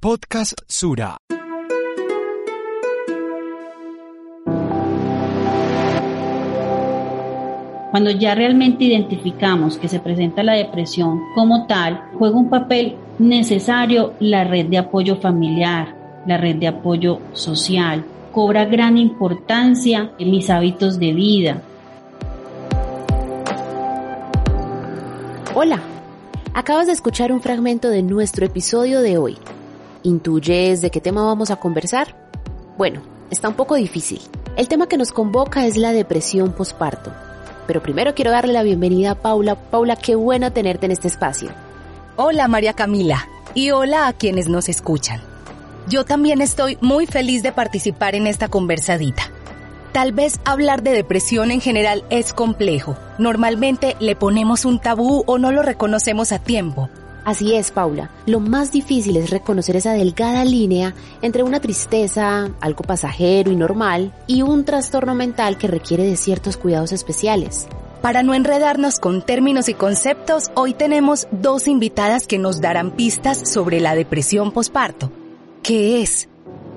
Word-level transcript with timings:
Podcast 0.00 0.60
Sura. 0.68 1.16
Cuando 7.90 8.10
ya 8.12 8.36
realmente 8.36 8.84
identificamos 8.84 9.76
que 9.76 9.88
se 9.88 9.98
presenta 9.98 10.44
la 10.44 10.52
depresión 10.52 11.20
como 11.34 11.66
tal, 11.66 12.00
juega 12.16 12.36
un 12.36 12.48
papel 12.48 12.94
necesario 13.18 14.14
la 14.20 14.44
red 14.44 14.66
de 14.66 14.78
apoyo 14.78 15.16
familiar, 15.16 16.22
la 16.28 16.36
red 16.36 16.54
de 16.56 16.68
apoyo 16.68 17.18
social. 17.32 18.04
Cobra 18.30 18.66
gran 18.66 18.98
importancia 18.98 20.12
en 20.20 20.30
mis 20.30 20.48
hábitos 20.48 21.00
de 21.00 21.12
vida. 21.12 21.62
Hola, 25.56 25.80
acabas 26.54 26.86
de 26.86 26.92
escuchar 26.92 27.32
un 27.32 27.40
fragmento 27.40 27.88
de 27.88 28.04
nuestro 28.04 28.46
episodio 28.46 29.00
de 29.00 29.18
hoy. 29.18 29.38
¿Intuyes 30.08 30.80
de 30.80 30.90
qué 30.90 31.02
tema 31.02 31.22
vamos 31.22 31.50
a 31.50 31.56
conversar? 31.56 32.16
Bueno, 32.78 33.02
está 33.30 33.46
un 33.46 33.54
poco 33.56 33.74
difícil. 33.74 34.22
El 34.56 34.66
tema 34.66 34.88
que 34.88 34.96
nos 34.96 35.12
convoca 35.12 35.66
es 35.66 35.76
la 35.76 35.92
depresión 35.92 36.52
posparto. 36.52 37.12
Pero 37.66 37.82
primero 37.82 38.14
quiero 38.14 38.30
darle 38.30 38.54
la 38.54 38.62
bienvenida 38.62 39.10
a 39.10 39.14
Paula. 39.16 39.54
Paula, 39.54 39.96
qué 39.96 40.14
bueno 40.14 40.50
tenerte 40.50 40.86
en 40.86 40.92
este 40.92 41.08
espacio. 41.08 41.50
Hola 42.16 42.48
María 42.48 42.72
Camila 42.72 43.28
y 43.52 43.70
hola 43.70 44.06
a 44.06 44.14
quienes 44.14 44.48
nos 44.48 44.70
escuchan. 44.70 45.20
Yo 45.90 46.06
también 46.06 46.40
estoy 46.40 46.78
muy 46.80 47.04
feliz 47.04 47.42
de 47.42 47.52
participar 47.52 48.14
en 48.14 48.26
esta 48.26 48.48
conversadita. 48.48 49.24
Tal 49.92 50.12
vez 50.12 50.40
hablar 50.46 50.82
de 50.82 50.92
depresión 50.92 51.50
en 51.50 51.60
general 51.60 52.02
es 52.08 52.32
complejo. 52.32 52.96
Normalmente 53.18 53.94
le 54.00 54.16
ponemos 54.16 54.64
un 54.64 54.78
tabú 54.78 55.22
o 55.26 55.36
no 55.36 55.52
lo 55.52 55.60
reconocemos 55.60 56.32
a 56.32 56.38
tiempo. 56.38 56.88
Así 57.28 57.54
es, 57.54 57.72
Paula. 57.72 58.10
Lo 58.24 58.40
más 58.40 58.72
difícil 58.72 59.18
es 59.18 59.28
reconocer 59.28 59.76
esa 59.76 59.92
delgada 59.92 60.46
línea 60.46 60.94
entre 61.20 61.42
una 61.42 61.60
tristeza, 61.60 62.48
algo 62.58 62.84
pasajero 62.84 63.52
y 63.52 63.54
normal, 63.54 64.14
y 64.26 64.40
un 64.40 64.64
trastorno 64.64 65.14
mental 65.14 65.58
que 65.58 65.68
requiere 65.68 66.04
de 66.04 66.16
ciertos 66.16 66.56
cuidados 66.56 66.90
especiales. 66.92 67.68
Para 68.00 68.22
no 68.22 68.32
enredarnos 68.32 68.98
con 68.98 69.20
términos 69.20 69.68
y 69.68 69.74
conceptos, 69.74 70.50
hoy 70.54 70.72
tenemos 70.72 71.28
dos 71.30 71.68
invitadas 71.68 72.26
que 72.26 72.38
nos 72.38 72.62
darán 72.62 72.92
pistas 72.92 73.46
sobre 73.46 73.78
la 73.80 73.94
depresión 73.94 74.50
posparto. 74.50 75.12
¿Qué 75.62 76.00
es? 76.00 76.30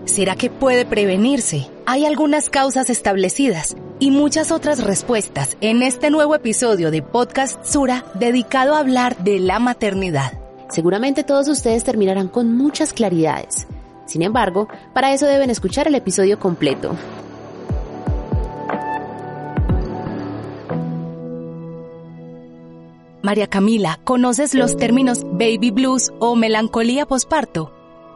¿Será 0.03 0.35
que 0.35 0.49
puede 0.49 0.83
prevenirse? 0.85 1.69
Hay 1.85 2.05
algunas 2.05 2.49
causas 2.49 2.89
establecidas 2.89 3.77
y 3.99 4.11
muchas 4.11 4.51
otras 4.51 4.83
respuestas 4.83 5.55
en 5.61 5.81
este 5.81 6.09
nuevo 6.09 6.35
episodio 6.35 6.91
de 6.91 7.01
Podcast 7.01 7.63
Sura 7.63 8.03
dedicado 8.15 8.75
a 8.75 8.79
hablar 8.79 9.15
de 9.23 9.39
la 9.39 9.59
maternidad. 9.59 10.40
Seguramente 10.71 11.25
todos 11.25 11.49
ustedes 11.49 11.83
terminarán 11.83 12.29
con 12.29 12.55
muchas 12.55 12.93
claridades. 12.93 13.67
Sin 14.05 14.21
embargo, 14.21 14.69
para 14.93 15.11
eso 15.13 15.25
deben 15.25 15.49
escuchar 15.49 15.87
el 15.87 15.95
episodio 15.95 16.39
completo. 16.39 16.95
María 23.21 23.47
Camila, 23.47 23.99
¿conoces 24.05 24.53
los 24.53 24.77
términos 24.77 25.23
baby 25.25 25.71
blues 25.71 26.11
o 26.19 26.35
melancolía 26.35 27.05
posparto? 27.05 27.71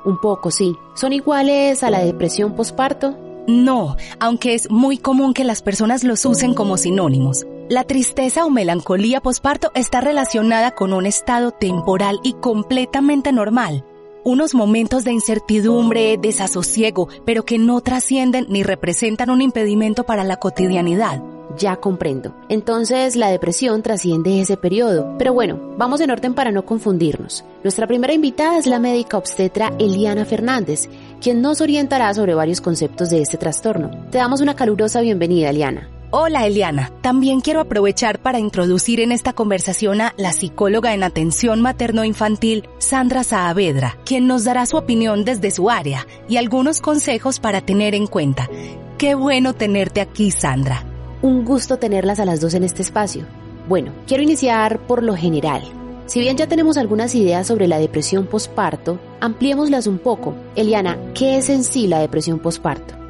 Un 0.05 0.19
poco, 0.19 0.49
sí. 0.49 0.77
¿Son 0.95 1.11
iguales 1.11 1.83
a 1.83 1.89
la 1.89 1.99
depresión 1.99 2.55
posparto? 2.55 3.17
No, 3.47 3.97
aunque 4.19 4.53
es 4.53 4.71
muy 4.71 4.97
común 4.97 5.33
que 5.33 5.43
las 5.43 5.61
personas 5.61 6.03
los 6.05 6.25
usen 6.25 6.53
como 6.53 6.77
sinónimos. 6.77 7.45
La 7.67 7.83
tristeza 7.83 8.45
o 8.45 8.51
melancolía 8.51 9.21
posparto 9.21 9.71
está 9.73 9.99
relacionada 9.99 10.69
con 10.69 10.93
un 10.93 11.07
estado 11.07 11.49
temporal 11.49 12.19
y 12.21 12.33
completamente 12.33 13.31
normal. 13.31 13.83
Unos 14.23 14.53
momentos 14.53 15.03
de 15.03 15.13
incertidumbre, 15.13 16.19
desasosiego, 16.21 17.09
pero 17.25 17.43
que 17.43 17.57
no 17.57 17.81
trascienden 17.81 18.45
ni 18.49 18.61
representan 18.61 19.31
un 19.31 19.41
impedimento 19.41 20.03
para 20.03 20.23
la 20.23 20.35
cotidianidad. 20.35 21.23
Ya 21.57 21.77
comprendo. 21.77 22.35
Entonces 22.49 23.15
la 23.15 23.29
depresión 23.29 23.81
trasciende 23.81 24.41
ese 24.41 24.57
periodo. 24.57 25.15
Pero 25.17 25.33
bueno, 25.33 25.59
vamos 25.75 26.01
en 26.01 26.11
orden 26.11 26.35
para 26.35 26.51
no 26.51 26.67
confundirnos. 26.67 27.45
Nuestra 27.63 27.87
primera 27.87 28.13
invitada 28.13 28.59
es 28.59 28.67
la 28.67 28.77
médica 28.77 29.17
obstetra 29.17 29.73
Eliana 29.79 30.25
Fernández, 30.25 30.87
quien 31.19 31.41
nos 31.41 31.61
orientará 31.61 32.13
sobre 32.13 32.35
varios 32.35 32.61
conceptos 32.61 33.09
de 33.09 33.23
este 33.23 33.37
trastorno. 33.37 33.89
Te 34.11 34.19
damos 34.19 34.41
una 34.41 34.55
calurosa 34.55 35.01
bienvenida, 35.01 35.49
Eliana. 35.49 35.89
Hola 36.17 36.45
Eliana, 36.45 36.93
también 37.01 37.41
quiero 37.41 37.59
aprovechar 37.59 38.21
para 38.21 38.39
introducir 38.39 39.01
en 39.01 39.11
esta 39.11 39.33
conversación 39.33 39.99
a 39.99 40.13
la 40.15 40.31
psicóloga 40.31 40.93
en 40.93 41.03
atención 41.03 41.59
materno-infantil 41.59 42.69
Sandra 42.77 43.25
Saavedra, 43.25 43.97
quien 44.05 44.25
nos 44.25 44.45
dará 44.45 44.65
su 44.65 44.77
opinión 44.77 45.25
desde 45.25 45.51
su 45.51 45.69
área 45.69 46.07
y 46.29 46.37
algunos 46.37 46.79
consejos 46.79 47.41
para 47.41 47.59
tener 47.59 47.95
en 47.95 48.07
cuenta. 48.07 48.49
Qué 48.97 49.13
bueno 49.13 49.55
tenerte 49.55 49.99
aquí, 49.99 50.31
Sandra. 50.31 50.85
Un 51.21 51.43
gusto 51.43 51.79
tenerlas 51.79 52.21
a 52.21 52.25
las 52.25 52.39
dos 52.39 52.53
en 52.53 52.63
este 52.63 52.81
espacio. 52.81 53.25
Bueno, 53.67 53.91
quiero 54.07 54.23
iniciar 54.23 54.79
por 54.87 55.03
lo 55.03 55.17
general. 55.17 55.63
Si 56.05 56.21
bien 56.21 56.37
ya 56.37 56.47
tenemos 56.47 56.77
algunas 56.77 57.13
ideas 57.13 57.45
sobre 57.45 57.67
la 57.67 57.77
depresión 57.77 58.25
posparto, 58.25 59.01
ampliémoslas 59.19 59.85
un 59.85 59.97
poco. 59.97 60.33
Eliana, 60.55 60.97
¿qué 61.13 61.35
es 61.35 61.49
en 61.49 61.65
sí 61.65 61.87
la 61.87 61.99
depresión 61.99 62.39
posparto? 62.39 63.04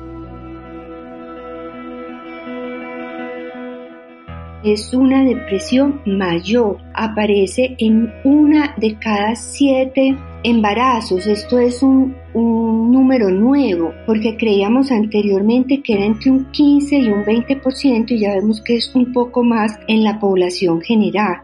Es 4.65 4.93
una 4.93 5.23
depresión 5.23 6.01
mayor. 6.05 6.77
Aparece 6.93 7.75
en 7.77 8.11
una 8.23 8.73
de 8.77 8.95
cada 8.95 9.35
siete 9.35 10.15
embarazos. 10.43 11.27
Esto 11.27 11.59
es 11.59 11.81
un, 11.81 12.15
número 12.33 13.29
nuevo 13.29 13.93
porque 14.05 14.35
creíamos 14.37 14.91
anteriormente 14.91 15.81
que 15.81 15.93
era 15.93 16.05
entre 16.05 16.31
un 16.31 16.51
15 16.51 16.97
y 16.97 17.07
un 17.09 17.23
20% 17.23 18.11
y 18.11 18.19
ya 18.19 18.35
vemos 18.35 18.61
que 18.61 18.75
es 18.75 18.93
un 18.95 19.11
poco 19.13 19.43
más 19.43 19.77
en 19.87 20.03
la 20.03 20.19
población 20.19 20.81
general. 20.81 21.41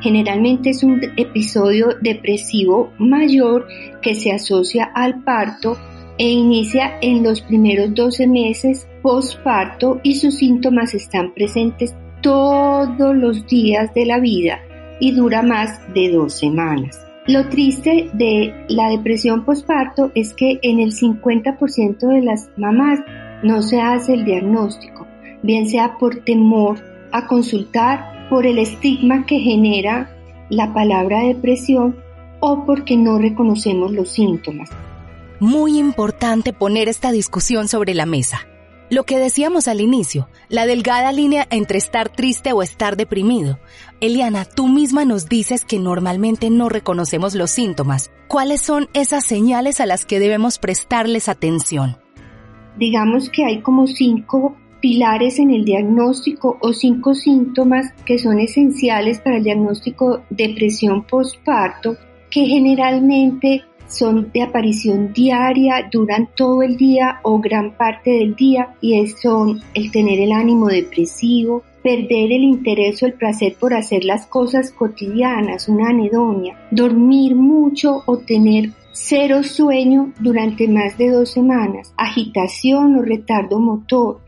Generalmente 0.00 0.70
es 0.70 0.82
un 0.82 1.00
episodio 1.16 1.88
depresivo 2.00 2.92
mayor 2.98 3.66
que 4.00 4.14
se 4.14 4.32
asocia 4.32 4.84
al 4.94 5.22
parto 5.22 5.76
e 6.18 6.28
inicia 6.28 6.98
en 7.00 7.22
los 7.22 7.40
primeros 7.40 7.94
12 7.94 8.26
meses 8.26 8.86
postparto 9.02 10.00
y 10.02 10.14
sus 10.14 10.36
síntomas 10.36 10.94
están 10.94 11.34
presentes 11.34 11.94
todos 12.22 13.16
los 13.16 13.46
días 13.46 13.92
de 13.94 14.06
la 14.06 14.18
vida 14.18 14.60
y 15.00 15.12
dura 15.12 15.42
más 15.42 15.80
de 15.92 16.10
dos 16.12 16.34
semanas. 16.34 16.98
Lo 17.26 17.48
triste 17.48 18.10
de 18.14 18.64
la 18.68 18.88
depresión 18.88 19.44
postparto 19.44 20.10
es 20.14 20.34
que 20.34 20.58
en 20.62 20.80
el 20.80 20.92
50% 20.92 21.98
de 21.98 22.22
las 22.22 22.48
mamás 22.56 23.00
no 23.42 23.62
se 23.62 23.80
hace 23.80 24.14
el 24.14 24.24
diagnóstico, 24.24 25.06
bien 25.42 25.68
sea 25.68 25.98
por 25.98 26.24
temor 26.24 26.78
a 27.12 27.26
consultar, 27.26 28.28
por 28.28 28.46
el 28.46 28.58
estigma 28.58 29.26
que 29.26 29.38
genera 29.38 30.10
la 30.48 30.72
palabra 30.72 31.20
depresión 31.20 31.96
o 32.40 32.64
porque 32.64 32.96
no 32.96 33.18
reconocemos 33.18 33.92
los 33.92 34.10
síntomas. 34.10 34.70
Muy 35.38 35.78
importante 35.78 36.52
poner 36.52 36.88
esta 36.88 37.12
discusión 37.12 37.68
sobre 37.68 37.94
la 37.94 38.06
mesa. 38.06 38.46
Lo 38.92 39.04
que 39.04 39.18
decíamos 39.18 39.68
al 39.68 39.80
inicio, 39.80 40.28
la 40.50 40.66
delgada 40.66 41.12
línea 41.12 41.46
entre 41.48 41.78
estar 41.78 42.10
triste 42.10 42.52
o 42.52 42.62
estar 42.62 42.94
deprimido. 42.94 43.58
Eliana, 44.02 44.44
tú 44.44 44.68
misma 44.68 45.06
nos 45.06 45.30
dices 45.30 45.64
que 45.64 45.78
normalmente 45.78 46.50
no 46.50 46.68
reconocemos 46.68 47.34
los 47.34 47.50
síntomas. 47.50 48.10
¿Cuáles 48.28 48.60
son 48.60 48.90
esas 48.92 49.24
señales 49.24 49.80
a 49.80 49.86
las 49.86 50.04
que 50.04 50.20
debemos 50.20 50.58
prestarles 50.58 51.30
atención? 51.30 51.96
Digamos 52.76 53.30
que 53.30 53.46
hay 53.46 53.62
como 53.62 53.86
cinco 53.86 54.58
pilares 54.82 55.38
en 55.38 55.52
el 55.52 55.64
diagnóstico 55.64 56.58
o 56.60 56.74
cinco 56.74 57.14
síntomas 57.14 57.94
que 58.04 58.18
son 58.18 58.40
esenciales 58.40 59.20
para 59.20 59.38
el 59.38 59.44
diagnóstico 59.44 60.22
de 60.28 60.48
depresión 60.48 61.06
postparto 61.06 61.96
que 62.30 62.44
generalmente 62.44 63.62
son 63.96 64.30
de 64.32 64.42
aparición 64.42 65.12
diaria, 65.12 65.88
duran 65.90 66.28
todo 66.34 66.62
el 66.62 66.76
día 66.76 67.20
o 67.22 67.38
gran 67.40 67.76
parte 67.76 68.10
del 68.10 68.34
día 68.34 68.74
y 68.80 69.06
son 69.06 69.60
el 69.74 69.90
tener 69.90 70.20
el 70.20 70.32
ánimo 70.32 70.68
depresivo, 70.68 71.62
perder 71.82 72.32
el 72.32 72.44
interés 72.44 73.02
o 73.02 73.06
el 73.06 73.14
placer 73.14 73.56
por 73.58 73.74
hacer 73.74 74.04
las 74.04 74.26
cosas 74.26 74.70
cotidianas, 74.70 75.68
una 75.68 75.90
anedonia, 75.90 76.56
dormir 76.70 77.34
mucho 77.34 78.02
o 78.06 78.18
tener 78.18 78.70
cero 78.92 79.42
sueño 79.42 80.12
durante 80.20 80.68
más 80.68 80.96
de 80.98 81.10
dos 81.10 81.30
semanas, 81.30 81.92
agitación 81.96 82.96
o 82.96 83.02
retardo 83.02 83.58
motor, 83.58 84.20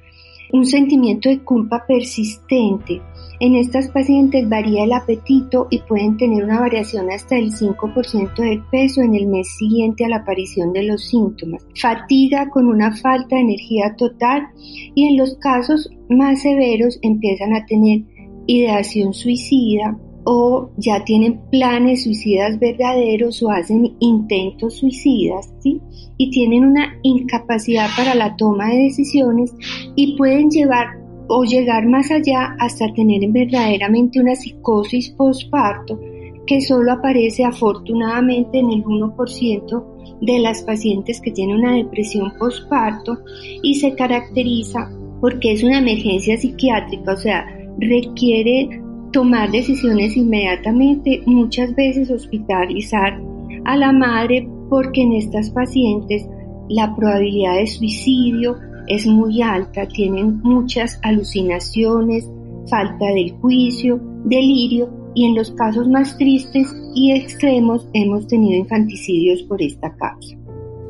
un 0.52 0.66
sentimiento 0.66 1.28
de 1.28 1.40
culpa 1.40 1.84
persistente. 1.86 3.02
En 3.40 3.56
estas 3.56 3.88
pacientes 3.88 4.48
varía 4.48 4.84
el 4.84 4.92
apetito 4.92 5.66
y 5.70 5.80
pueden 5.80 6.16
tener 6.16 6.44
una 6.44 6.60
variación 6.60 7.10
hasta 7.10 7.36
el 7.36 7.50
5% 7.52 8.34
del 8.36 8.62
peso 8.70 9.02
en 9.02 9.14
el 9.14 9.26
mes 9.26 9.48
siguiente 9.56 10.04
a 10.04 10.08
la 10.08 10.16
aparición 10.16 10.72
de 10.72 10.84
los 10.84 11.04
síntomas. 11.04 11.66
Fatiga 11.80 12.48
con 12.50 12.66
una 12.66 12.94
falta 12.96 13.36
de 13.36 13.42
energía 13.42 13.94
total 13.96 14.48
y 14.94 15.08
en 15.08 15.16
los 15.16 15.36
casos 15.36 15.90
más 16.08 16.42
severos 16.42 16.98
empiezan 17.02 17.54
a 17.54 17.66
tener 17.66 18.02
ideación 18.46 19.14
suicida, 19.14 19.98
o 20.24 20.70
ya 20.78 21.04
tienen 21.04 21.40
planes 21.50 22.04
suicidas 22.04 22.58
verdaderos 22.58 23.42
o 23.42 23.50
hacen 23.50 23.94
intentos 24.00 24.78
suicidas, 24.78 25.52
¿sí? 25.60 25.80
Y 26.16 26.30
tienen 26.30 26.64
una 26.64 26.98
incapacidad 27.02 27.88
para 27.96 28.14
la 28.14 28.34
toma 28.36 28.70
de 28.70 28.84
decisiones 28.84 29.54
y 29.96 30.16
pueden 30.16 30.50
llevar 30.50 31.03
o 31.28 31.44
llegar 31.44 31.86
más 31.86 32.10
allá 32.10 32.56
hasta 32.58 32.92
tener 32.94 33.28
verdaderamente 33.30 34.20
una 34.20 34.34
psicosis 34.34 35.10
postparto 35.10 35.98
que 36.46 36.60
solo 36.60 36.92
aparece 36.92 37.44
afortunadamente 37.44 38.58
en 38.58 38.70
el 38.70 38.84
1% 38.84 39.84
de 40.20 40.38
las 40.38 40.62
pacientes 40.62 41.20
que 41.20 41.30
tienen 41.30 41.56
una 41.56 41.76
depresión 41.76 42.32
postparto 42.38 43.18
y 43.62 43.74
se 43.74 43.94
caracteriza 43.94 44.90
porque 45.20 45.52
es 45.52 45.62
una 45.62 45.78
emergencia 45.78 46.36
psiquiátrica, 46.36 47.12
o 47.12 47.16
sea, 47.16 47.46
requiere 47.78 48.82
tomar 49.12 49.50
decisiones 49.50 50.16
inmediatamente, 50.16 51.22
muchas 51.24 51.74
veces 51.74 52.10
hospitalizar 52.10 53.18
a 53.64 53.76
la 53.76 53.92
madre 53.92 54.46
porque 54.68 55.02
en 55.02 55.14
estas 55.14 55.50
pacientes 55.50 56.28
la 56.68 56.94
probabilidad 56.94 57.56
de 57.56 57.66
suicidio 57.66 58.56
es 58.88 59.06
muy 59.06 59.42
alta, 59.42 59.86
tienen 59.88 60.40
muchas 60.42 60.98
alucinaciones, 61.02 62.28
falta 62.68 63.06
del 63.06 63.32
juicio, 63.40 64.00
delirio 64.24 64.90
y 65.14 65.26
en 65.26 65.34
los 65.34 65.50
casos 65.52 65.88
más 65.88 66.16
tristes 66.16 66.66
y 66.94 67.12
extremos 67.12 67.86
hemos 67.92 68.26
tenido 68.26 68.58
infanticidios 68.58 69.42
por 69.42 69.62
esta 69.62 69.94
causa. 69.96 70.36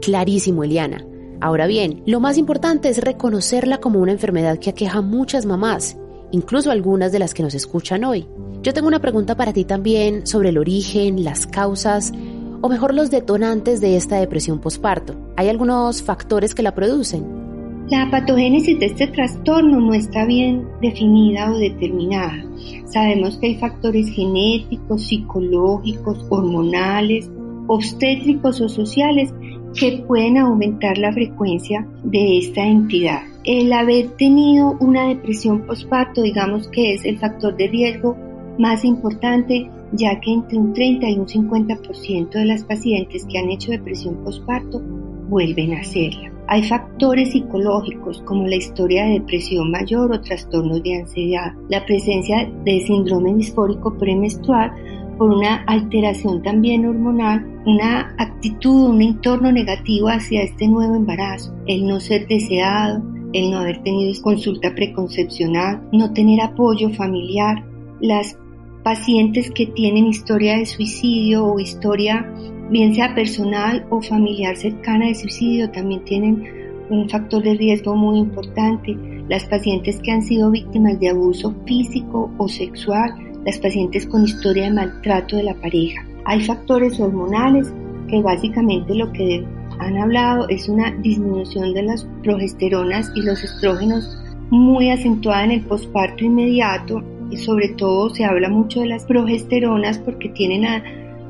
Clarísimo, 0.00 0.64
Eliana. 0.64 1.04
Ahora 1.40 1.66
bien, 1.66 2.02
lo 2.06 2.20
más 2.20 2.38
importante 2.38 2.88
es 2.88 2.98
reconocerla 2.98 3.78
como 3.78 4.00
una 4.00 4.12
enfermedad 4.12 4.58
que 4.58 4.70
aqueja 4.70 4.98
a 4.98 5.02
muchas 5.02 5.46
mamás 5.46 5.96
incluso 6.34 6.72
algunas 6.72 7.12
de 7.12 7.20
las 7.20 7.32
que 7.32 7.44
nos 7.44 7.54
escuchan 7.54 8.04
hoy. 8.04 8.26
Yo 8.62 8.74
tengo 8.74 8.88
una 8.88 9.00
pregunta 9.00 9.36
para 9.36 9.52
ti 9.52 9.64
también 9.64 10.26
sobre 10.26 10.48
el 10.48 10.58
origen, 10.58 11.22
las 11.22 11.46
causas 11.46 12.12
o 12.60 12.68
mejor 12.68 12.92
los 12.92 13.10
detonantes 13.10 13.80
de 13.80 13.96
esta 13.96 14.16
depresión 14.16 14.58
posparto. 14.58 15.14
¿Hay 15.36 15.48
algunos 15.48 16.02
factores 16.02 16.54
que 16.54 16.64
la 16.64 16.74
producen? 16.74 17.43
La 17.90 18.10
patogénesis 18.10 18.78
de 18.78 18.86
este 18.86 19.08
trastorno 19.08 19.78
no 19.78 19.92
está 19.92 20.24
bien 20.24 20.66
definida 20.80 21.52
o 21.52 21.58
determinada. 21.58 22.42
Sabemos 22.86 23.36
que 23.36 23.48
hay 23.48 23.54
factores 23.56 24.08
genéticos, 24.08 25.02
psicológicos, 25.02 26.24
hormonales, 26.30 27.30
obstétricos 27.66 28.62
o 28.62 28.70
sociales 28.70 29.34
que 29.74 30.02
pueden 30.06 30.38
aumentar 30.38 30.96
la 30.96 31.12
frecuencia 31.12 31.86
de 32.04 32.38
esta 32.38 32.66
entidad. 32.66 33.20
El 33.44 33.70
haber 33.70 34.08
tenido 34.16 34.78
una 34.80 35.08
depresión 35.08 35.66
postparto, 35.66 36.22
digamos 36.22 36.68
que 36.68 36.94
es 36.94 37.04
el 37.04 37.18
factor 37.18 37.54
de 37.56 37.68
riesgo 37.68 38.16
más 38.58 38.82
importante, 38.84 39.68
ya 39.92 40.18
que 40.20 40.32
entre 40.32 40.56
un 40.56 40.72
30 40.72 41.10
y 41.10 41.18
un 41.18 41.26
50% 41.26 42.30
de 42.30 42.44
las 42.46 42.64
pacientes 42.64 43.26
que 43.26 43.38
han 43.38 43.50
hecho 43.50 43.72
depresión 43.72 44.14
postparto 44.24 44.80
vuelven 45.28 45.74
a 45.74 45.80
hacerla. 45.80 46.33
Hay 46.46 46.62
factores 46.62 47.32
psicológicos 47.32 48.22
como 48.22 48.46
la 48.46 48.56
historia 48.56 49.04
de 49.04 49.20
depresión 49.20 49.70
mayor 49.70 50.12
o 50.12 50.20
trastornos 50.20 50.82
de 50.82 51.00
ansiedad, 51.00 51.52
la 51.68 51.84
presencia 51.86 52.50
de 52.64 52.80
síndrome 52.80 53.34
disfórico 53.34 53.96
premenstrual 53.96 54.72
por 55.16 55.30
una 55.30 55.62
alteración 55.66 56.42
también 56.42 56.86
hormonal, 56.86 57.46
una 57.66 58.14
actitud, 58.18 58.90
un 58.90 59.00
entorno 59.00 59.52
negativo 59.52 60.08
hacia 60.08 60.42
este 60.42 60.68
nuevo 60.68 60.96
embarazo, 60.96 61.54
el 61.66 61.86
no 61.86 62.00
ser 62.00 62.26
deseado, 62.26 63.02
el 63.32 63.50
no 63.50 63.58
haber 63.58 63.82
tenido 63.82 64.12
consulta 64.22 64.74
preconcepcional, 64.74 65.82
no 65.92 66.12
tener 66.12 66.40
apoyo 66.40 66.90
familiar, 66.90 67.64
las 68.00 68.38
pacientes 68.82 69.50
que 69.50 69.66
tienen 69.66 70.06
historia 70.06 70.58
de 70.58 70.66
suicidio 70.66 71.46
o 71.46 71.58
historia 71.58 72.30
bien 72.70 72.94
sea 72.94 73.14
personal 73.14 73.86
o 73.90 74.00
familiar 74.00 74.56
cercana 74.56 75.06
de 75.06 75.14
suicidio 75.14 75.70
también 75.70 76.04
tienen 76.04 76.44
un 76.90 77.08
factor 77.08 77.42
de 77.42 77.54
riesgo 77.54 77.96
muy 77.96 78.18
importante. 78.18 78.96
Las 79.28 79.44
pacientes 79.46 80.00
que 80.00 80.12
han 80.12 80.22
sido 80.22 80.50
víctimas 80.50 81.00
de 81.00 81.10
abuso 81.10 81.54
físico 81.66 82.30
o 82.38 82.48
sexual 82.48 83.14
las 83.44 83.58
pacientes 83.58 84.06
con 84.06 84.24
historia 84.24 84.64
de 84.64 84.72
maltrato 84.72 85.36
de 85.36 85.42
la 85.42 85.54
pareja. 85.54 86.04
Hay 86.24 86.42
factores 86.42 86.98
hormonales 86.98 87.72
que 88.08 88.22
básicamente 88.22 88.94
lo 88.94 89.12
que 89.12 89.44
han 89.78 89.98
hablado 89.98 90.48
es 90.48 90.68
una 90.68 90.90
disminución 91.02 91.74
de 91.74 91.82
las 91.82 92.06
progesteronas 92.22 93.12
y 93.14 93.22
los 93.22 93.42
estrógenos 93.42 94.18
muy 94.50 94.90
acentuada 94.90 95.44
en 95.44 95.50
el 95.52 95.60
posparto 95.62 96.24
inmediato 96.24 97.02
y 97.30 97.36
sobre 97.36 97.70
todo 97.70 98.10
se 98.10 98.24
habla 98.24 98.48
mucho 98.48 98.80
de 98.80 98.86
las 98.86 99.04
progesteronas 99.04 99.98
porque 99.98 100.28
tienen 100.30 100.64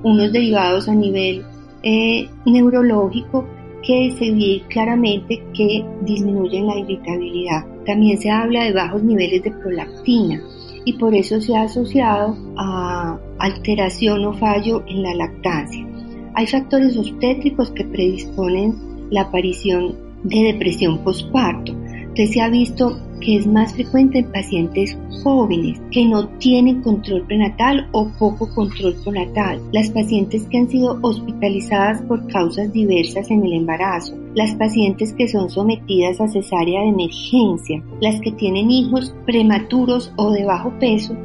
unos 0.04 0.32
derivados 0.32 0.88
a 0.88 0.94
nivel 0.94 1.44
eh, 1.82 2.28
neurológico 2.46 3.44
que 3.82 4.12
se 4.12 4.30
ve 4.30 4.62
claramente 4.68 5.42
que 5.52 5.84
disminuyen 6.02 6.66
la 6.66 6.78
irritabilidad. 6.78 7.66
También 7.84 8.18
se 8.18 8.30
habla 8.30 8.64
de 8.64 8.72
bajos 8.72 9.02
niveles 9.02 9.42
de 9.42 9.50
prolactina 9.50 10.40
y 10.84 10.94
por 10.94 11.14
eso 11.14 11.40
se 11.40 11.54
ha 11.54 11.62
asociado 11.62 12.36
a 12.56 13.18
alteración 13.38 14.24
o 14.24 14.32
fallo 14.34 14.82
en 14.86 15.02
la 15.02 15.14
lactancia. 15.14 15.86
Hay 16.34 16.46
factores 16.46 16.96
obstétricos 16.96 17.70
que 17.72 17.84
predisponen 17.84 18.74
la 19.10 19.22
aparición 19.22 19.96
de 20.24 20.52
depresión 20.52 20.98
postparto. 20.98 21.74
Entonces 22.14 22.34
se 22.34 22.42
ha 22.42 22.48
visto 22.48 22.96
que 23.20 23.38
es 23.38 23.46
más 23.48 23.74
frecuente 23.74 24.20
en 24.20 24.30
pacientes 24.30 24.96
jóvenes 25.24 25.82
que 25.90 26.06
no 26.06 26.28
tienen 26.38 26.80
control 26.80 27.26
prenatal 27.26 27.88
o 27.90 28.08
poco 28.20 28.48
control 28.54 28.94
prenatal, 29.02 29.60
las 29.72 29.90
pacientes 29.90 30.46
que 30.46 30.58
han 30.58 30.70
sido 30.70 30.96
hospitalizadas 31.02 32.02
por 32.02 32.24
causas 32.28 32.72
diversas 32.72 33.32
en 33.32 33.44
el 33.44 33.54
embarazo, 33.54 34.16
las 34.36 34.54
pacientes 34.54 35.12
que 35.14 35.26
son 35.26 35.50
sometidas 35.50 36.20
a 36.20 36.28
cesárea 36.28 36.82
de 36.82 36.90
emergencia, 36.90 37.82
las 38.00 38.20
que 38.20 38.30
tienen 38.30 38.70
hijos 38.70 39.12
prematuros 39.26 40.12
o 40.14 40.30
de 40.30 40.44
bajo 40.44 40.72
peso 40.78 41.16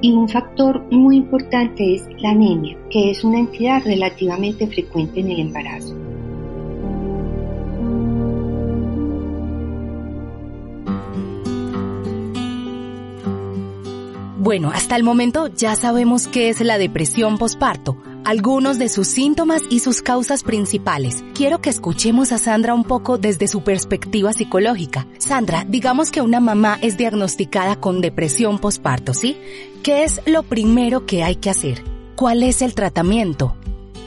y 0.00 0.10
un 0.10 0.28
factor 0.28 0.82
muy 0.90 1.18
importante 1.18 1.94
es 1.94 2.08
la 2.18 2.30
anemia, 2.30 2.76
que 2.90 3.12
es 3.12 3.22
una 3.22 3.38
entidad 3.38 3.84
relativamente 3.84 4.66
frecuente 4.66 5.20
en 5.20 5.30
el 5.30 5.38
embarazo. 5.38 5.94
Bueno, 14.42 14.72
hasta 14.74 14.96
el 14.96 15.04
momento 15.04 15.46
ya 15.56 15.76
sabemos 15.76 16.26
qué 16.26 16.48
es 16.48 16.60
la 16.60 16.76
depresión 16.76 17.38
posparto, 17.38 17.96
algunos 18.24 18.76
de 18.76 18.88
sus 18.88 19.06
síntomas 19.06 19.62
y 19.70 19.78
sus 19.78 20.02
causas 20.02 20.42
principales. 20.42 21.22
Quiero 21.32 21.60
que 21.60 21.70
escuchemos 21.70 22.32
a 22.32 22.38
Sandra 22.38 22.74
un 22.74 22.82
poco 22.82 23.18
desde 23.18 23.46
su 23.46 23.62
perspectiva 23.62 24.32
psicológica. 24.32 25.06
Sandra, 25.18 25.64
digamos 25.68 26.10
que 26.10 26.22
una 26.22 26.40
mamá 26.40 26.76
es 26.82 26.96
diagnosticada 26.96 27.76
con 27.76 28.00
depresión 28.00 28.58
posparto, 28.58 29.14
¿sí? 29.14 29.36
¿Qué 29.84 30.02
es 30.02 30.20
lo 30.26 30.42
primero 30.42 31.06
que 31.06 31.22
hay 31.22 31.36
que 31.36 31.48
hacer? 31.48 31.84
¿Cuál 32.16 32.42
es 32.42 32.62
el 32.62 32.74
tratamiento? 32.74 33.54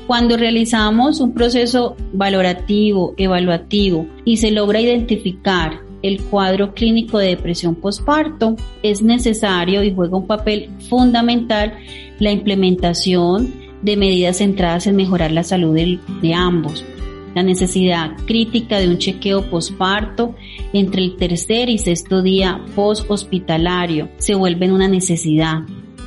Cuando 0.06 0.36
realizamos 0.36 1.22
un 1.22 1.34
proceso 1.34 1.96
valorativo, 2.12 3.14
evaluativo 3.16 4.06
y 4.26 4.36
se 4.36 4.52
logra 4.52 4.82
identificar 4.82 5.85
el 6.08 6.22
cuadro 6.22 6.74
clínico 6.74 7.18
de 7.18 7.30
depresión 7.30 7.76
postparto, 7.76 8.56
es 8.84 9.02
necesario 9.02 9.84
y 9.84 9.94
juega 9.94 10.18
un 10.18 10.28
papel 10.28 10.70
fundamental 10.90 11.74
la 12.20 12.32
implementación 12.32 13.54
de 13.82 13.98
medidas 13.98 14.38
centradas 14.38 14.88
en 14.88 14.96
mejorar 14.96 15.32
la 15.32 15.44
salud 15.44 15.76
de, 15.76 16.34
ambos. 16.34 16.86
La 17.34 17.44
necesidad 17.44 18.16
crítica 18.26 18.80
de 18.80 18.88
un 18.88 18.98
chequeo 18.98 19.50
posparto 19.50 20.36
entre 20.74 21.04
el 21.04 21.18
tercer 21.18 21.70
y 21.70 21.78
sexto 21.78 22.22
día 22.22 22.64
post-hospitalario 22.76 24.10
se 24.18 24.36
vuelve 24.36 24.72
una 24.72 24.88
necesidad. 24.88 25.64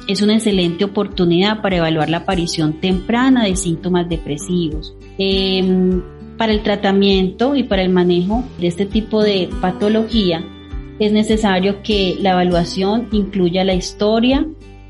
Es 0.08 0.22
una 0.22 0.34
excelente 0.34 0.84
oportunidad 0.84 1.60
para 1.60 1.76
evaluar 1.76 2.08
la 2.08 2.18
aparición 2.18 2.80
temprana 2.80 3.44
de 3.44 3.56
síntomas 3.56 4.08
depresivos 4.08 4.96
Em, 5.18 6.00
para 6.38 6.52
el 6.52 6.62
tratamiento 6.62 7.54
y 7.56 7.64
para 7.64 7.82
el 7.82 7.90
manejo 7.90 8.44
de 8.58 8.68
este 8.68 8.86
tipo 8.86 9.22
de 9.22 9.50
patología 9.60 10.42
es 10.98 11.12
necesario 11.12 11.82
que 11.82 12.16
la 12.20 12.32
evaluación 12.32 13.08
incluya 13.12 13.64
la 13.64 13.74
historia 13.74 14.46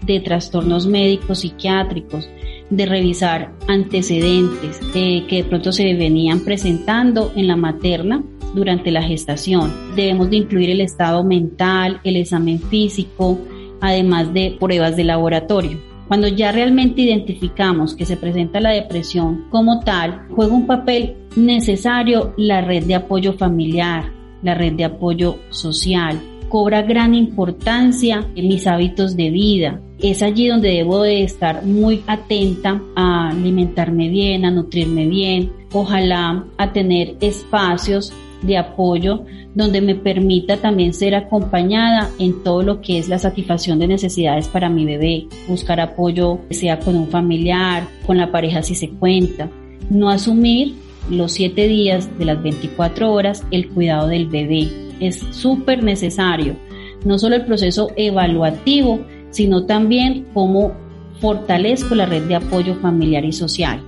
de 0.06 0.20
trastornos 0.20 0.86
médicos 0.86 1.40
psiquiátricos, 1.40 2.28
de 2.70 2.86
revisar 2.86 3.52
antecedentes 3.66 4.78
que 4.92 5.26
de 5.28 5.44
pronto 5.44 5.72
se 5.72 5.94
venían 5.94 6.40
presentando 6.40 7.32
en 7.34 7.48
la 7.48 7.56
materna 7.56 8.22
durante 8.54 8.90
la 8.90 9.02
gestación. 9.02 9.72
Debemos 9.96 10.30
de 10.30 10.36
incluir 10.36 10.70
el 10.70 10.80
estado 10.80 11.24
mental, 11.24 12.00
el 12.04 12.16
examen 12.16 12.60
físico, 12.60 13.38
además 13.80 14.32
de 14.32 14.56
pruebas 14.58 14.96
de 14.96 15.04
laboratorio. 15.04 15.87
Cuando 16.08 16.26
ya 16.26 16.52
realmente 16.52 17.02
identificamos 17.02 17.94
que 17.94 18.06
se 18.06 18.16
presenta 18.16 18.60
la 18.60 18.70
depresión 18.70 19.44
como 19.50 19.80
tal, 19.80 20.26
juega 20.30 20.54
un 20.54 20.66
papel 20.66 21.16
necesario 21.36 22.32
la 22.38 22.62
red 22.62 22.84
de 22.84 22.94
apoyo 22.94 23.34
familiar, 23.34 24.10
la 24.42 24.54
red 24.54 24.72
de 24.72 24.84
apoyo 24.84 25.36
social. 25.50 26.18
Cobra 26.48 26.80
gran 26.80 27.14
importancia 27.14 28.26
en 28.34 28.48
mis 28.48 28.66
hábitos 28.66 29.16
de 29.16 29.28
vida. 29.28 29.82
Es 29.98 30.22
allí 30.22 30.48
donde 30.48 30.70
debo 30.70 31.02
de 31.02 31.24
estar 31.24 31.66
muy 31.66 32.02
atenta 32.06 32.80
a 32.96 33.28
alimentarme 33.28 34.08
bien, 34.08 34.46
a 34.46 34.50
nutrirme 34.50 35.06
bien, 35.06 35.52
ojalá 35.74 36.46
a 36.56 36.72
tener 36.72 37.16
espacios 37.20 38.14
de 38.42 38.56
apoyo 38.56 39.24
donde 39.54 39.80
me 39.80 39.94
permita 39.94 40.56
también 40.58 40.94
ser 40.94 41.14
acompañada 41.14 42.10
en 42.18 42.42
todo 42.42 42.62
lo 42.62 42.80
que 42.80 42.98
es 42.98 43.08
la 43.08 43.18
satisfacción 43.18 43.78
de 43.78 43.88
necesidades 43.88 44.48
para 44.48 44.68
mi 44.68 44.84
bebé, 44.84 45.26
buscar 45.48 45.80
apoyo 45.80 46.38
sea 46.50 46.78
con 46.78 46.96
un 46.96 47.08
familiar, 47.08 47.88
con 48.06 48.16
la 48.16 48.30
pareja 48.30 48.62
si 48.62 48.74
se 48.74 48.90
cuenta, 48.90 49.50
no 49.90 50.10
asumir 50.10 50.74
los 51.10 51.32
siete 51.32 51.66
días 51.66 52.16
de 52.18 52.26
las 52.26 52.42
24 52.42 53.12
horas 53.12 53.44
el 53.50 53.68
cuidado 53.68 54.08
del 54.08 54.28
bebé. 54.28 54.68
Es 55.00 55.18
súper 55.30 55.82
necesario, 55.82 56.56
no 57.04 57.18
solo 57.18 57.36
el 57.36 57.44
proceso 57.44 57.90
evaluativo, 57.96 59.00
sino 59.30 59.64
también 59.64 60.26
cómo 60.34 60.72
fortalezco 61.20 61.94
la 61.94 62.06
red 62.06 62.24
de 62.24 62.36
apoyo 62.36 62.74
familiar 62.76 63.24
y 63.24 63.32
social. 63.32 63.82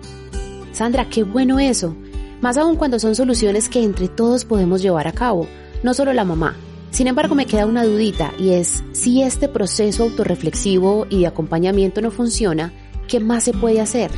Sandra, 0.72 1.08
qué 1.08 1.22
bueno 1.24 1.58
eso 1.58 1.94
más 2.40 2.56
aún 2.56 2.76
cuando 2.76 2.98
son 2.98 3.14
soluciones 3.14 3.68
que 3.68 3.82
entre 3.82 4.08
todos 4.08 4.44
podemos 4.44 4.82
llevar 4.82 5.06
a 5.06 5.12
cabo, 5.12 5.46
no 5.82 5.94
solo 5.94 6.12
la 6.12 6.24
mamá. 6.24 6.56
Sin 6.90 7.06
embargo, 7.06 7.34
me 7.34 7.46
queda 7.46 7.66
una 7.66 7.84
dudita 7.84 8.32
y 8.38 8.50
es 8.50 8.82
si 8.92 9.22
este 9.22 9.48
proceso 9.48 10.04
autorreflexivo 10.04 11.06
y 11.08 11.20
de 11.20 11.26
acompañamiento 11.26 12.00
no 12.00 12.10
funciona, 12.10 12.72
¿qué 13.06 13.20
más 13.20 13.44
se 13.44 13.52
puede 13.52 13.80
hacer? 13.80 14.10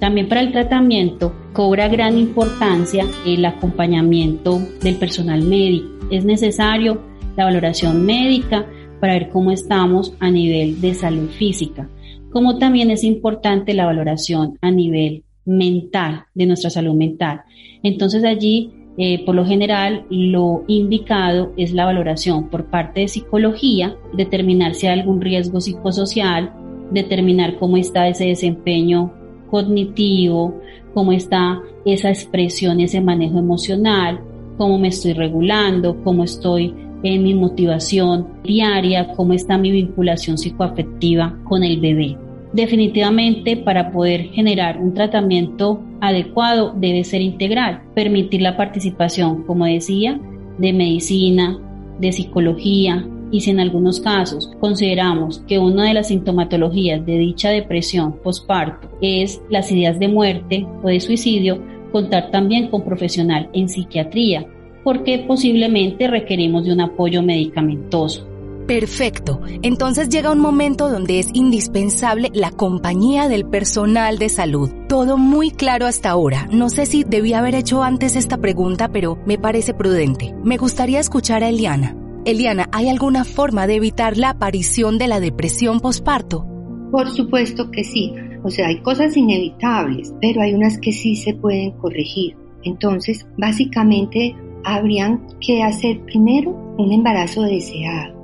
También 0.00 0.28
para 0.28 0.40
el 0.40 0.52
tratamiento 0.52 1.34
cobra 1.52 1.88
gran 1.88 2.18
importancia 2.18 3.04
el 3.26 3.44
acompañamiento 3.44 4.60
del 4.80 4.96
personal 4.96 5.42
médico. 5.42 5.88
Es 6.10 6.24
necesario 6.24 7.02
la 7.36 7.44
valoración 7.44 8.04
médica 8.04 8.66
para 9.00 9.14
ver 9.14 9.28
cómo 9.30 9.50
estamos 9.50 10.12
a 10.18 10.30
nivel 10.30 10.80
de 10.80 10.94
salud 10.94 11.28
física, 11.30 11.88
como 12.30 12.58
también 12.58 12.90
es 12.90 13.04
importante 13.04 13.74
la 13.74 13.86
valoración 13.86 14.58
a 14.60 14.70
nivel 14.70 15.24
mental, 15.48 16.26
de 16.34 16.46
nuestra 16.46 16.70
salud 16.70 16.94
mental. 16.94 17.42
Entonces 17.82 18.22
allí, 18.24 18.70
eh, 18.96 19.24
por 19.24 19.34
lo 19.34 19.44
general, 19.44 20.04
lo 20.10 20.64
indicado 20.68 21.52
es 21.56 21.72
la 21.72 21.86
valoración 21.86 22.48
por 22.48 22.66
parte 22.66 23.00
de 23.00 23.08
psicología, 23.08 23.96
determinar 24.12 24.74
si 24.74 24.86
hay 24.86 25.00
algún 25.00 25.20
riesgo 25.20 25.60
psicosocial, 25.60 26.52
determinar 26.90 27.56
cómo 27.58 27.76
está 27.76 28.08
ese 28.08 28.26
desempeño 28.26 29.12
cognitivo, 29.50 30.60
cómo 30.94 31.12
está 31.12 31.60
esa 31.84 32.10
expresión, 32.10 32.80
ese 32.80 33.00
manejo 33.00 33.38
emocional, 33.38 34.20
cómo 34.56 34.78
me 34.78 34.88
estoy 34.88 35.14
regulando, 35.14 36.02
cómo 36.02 36.24
estoy 36.24 36.74
en 37.02 37.22
mi 37.22 37.34
motivación 37.34 38.26
diaria, 38.42 39.12
cómo 39.14 39.32
está 39.32 39.56
mi 39.56 39.70
vinculación 39.70 40.36
psicoafectiva 40.36 41.38
con 41.44 41.62
el 41.62 41.80
bebé. 41.80 42.16
Definitivamente 42.58 43.56
para 43.56 43.92
poder 43.92 44.30
generar 44.30 44.80
un 44.80 44.92
tratamiento 44.92 45.80
adecuado 46.00 46.74
debe 46.76 47.04
ser 47.04 47.22
integral, 47.22 47.82
permitir 47.94 48.42
la 48.42 48.56
participación, 48.56 49.44
como 49.44 49.64
decía, 49.64 50.20
de 50.58 50.72
medicina, 50.72 51.56
de 52.00 52.10
psicología 52.10 53.06
y 53.30 53.42
si 53.42 53.50
en 53.50 53.60
algunos 53.60 54.00
casos 54.00 54.50
consideramos 54.58 55.38
que 55.46 55.60
una 55.60 55.86
de 55.86 55.94
las 55.94 56.08
sintomatologías 56.08 57.06
de 57.06 57.18
dicha 57.18 57.50
depresión 57.50 58.14
postparto 58.24 58.88
es 59.00 59.40
las 59.48 59.70
ideas 59.70 60.00
de 60.00 60.08
muerte 60.08 60.66
o 60.82 60.88
de 60.88 60.98
suicidio, 60.98 61.62
contar 61.92 62.32
también 62.32 62.70
con 62.70 62.82
profesional 62.82 63.48
en 63.52 63.68
psiquiatría, 63.68 64.48
porque 64.82 65.24
posiblemente 65.28 66.08
requerimos 66.08 66.64
de 66.64 66.72
un 66.72 66.80
apoyo 66.80 67.22
medicamentoso. 67.22 68.27
Perfecto. 68.68 69.40
Entonces 69.62 70.10
llega 70.10 70.30
un 70.30 70.40
momento 70.40 70.90
donde 70.90 71.20
es 71.20 71.30
indispensable 71.32 72.30
la 72.34 72.50
compañía 72.50 73.26
del 73.26 73.46
personal 73.46 74.18
de 74.18 74.28
salud. 74.28 74.70
Todo 74.90 75.16
muy 75.16 75.50
claro 75.50 75.86
hasta 75.86 76.10
ahora. 76.10 76.46
No 76.52 76.68
sé 76.68 76.84
si 76.84 77.02
debí 77.02 77.32
haber 77.32 77.54
hecho 77.54 77.82
antes 77.82 78.14
esta 78.14 78.36
pregunta, 78.36 78.88
pero 78.92 79.16
me 79.24 79.38
parece 79.38 79.72
prudente. 79.72 80.34
Me 80.44 80.58
gustaría 80.58 81.00
escuchar 81.00 81.42
a 81.42 81.48
Eliana. 81.48 81.96
Eliana, 82.26 82.68
¿hay 82.70 82.90
alguna 82.90 83.24
forma 83.24 83.66
de 83.66 83.76
evitar 83.76 84.18
la 84.18 84.30
aparición 84.30 84.98
de 84.98 85.08
la 85.08 85.18
depresión 85.18 85.80
posparto? 85.80 86.46
Por 86.90 87.08
supuesto 87.08 87.70
que 87.70 87.84
sí. 87.84 88.12
O 88.44 88.50
sea, 88.50 88.66
hay 88.66 88.82
cosas 88.82 89.16
inevitables, 89.16 90.12
pero 90.20 90.42
hay 90.42 90.52
unas 90.52 90.76
que 90.76 90.92
sí 90.92 91.16
se 91.16 91.32
pueden 91.32 91.70
corregir. 91.78 92.36
Entonces, 92.64 93.26
básicamente, 93.38 94.36
habrían 94.62 95.26
que 95.40 95.62
hacer 95.62 96.04
primero 96.04 96.50
un 96.76 96.92
embarazo 96.92 97.44
deseado 97.44 98.17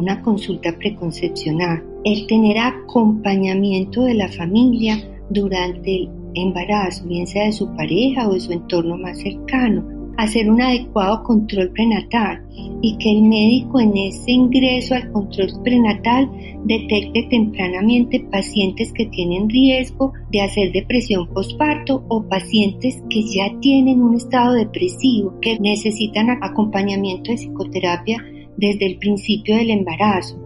una 0.00 0.22
consulta 0.22 0.76
preconcepcional, 0.76 1.84
el 2.04 2.26
tener 2.26 2.58
acompañamiento 2.58 4.02
de 4.02 4.14
la 4.14 4.28
familia 4.28 4.96
durante 5.28 5.94
el 5.94 6.08
embarazo, 6.34 7.06
bien 7.06 7.26
sea 7.26 7.44
de 7.44 7.52
su 7.52 7.74
pareja 7.76 8.28
o 8.28 8.34
de 8.34 8.40
su 8.40 8.52
entorno 8.52 8.96
más 8.96 9.18
cercano, 9.18 10.00
hacer 10.16 10.50
un 10.50 10.60
adecuado 10.60 11.22
control 11.22 11.70
prenatal 11.70 12.42
y 12.82 12.96
que 12.98 13.10
el 13.10 13.22
médico 13.22 13.80
en 13.80 13.96
ese 13.96 14.32
ingreso 14.32 14.94
al 14.94 15.10
control 15.12 15.48
prenatal 15.62 16.30
detecte 16.64 17.26
tempranamente 17.30 18.20
pacientes 18.30 18.92
que 18.92 19.06
tienen 19.06 19.48
riesgo 19.48 20.12
de 20.30 20.42
hacer 20.42 20.72
depresión 20.72 21.26
postparto 21.28 22.04
o 22.08 22.22
pacientes 22.22 23.02
que 23.08 23.22
ya 23.22 23.50
tienen 23.60 24.02
un 24.02 24.16
estado 24.16 24.54
depresivo 24.54 25.34
que 25.40 25.58
necesitan 25.58 26.30
acompañamiento 26.42 27.30
de 27.30 27.38
psicoterapia 27.38 28.22
desde 28.60 28.86
el 28.86 28.98
principio 28.98 29.56
del 29.56 29.70
embarazo. 29.70 30.38